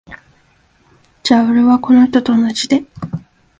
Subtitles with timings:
[1.21, 2.83] じゃ俺は、この人と同じで。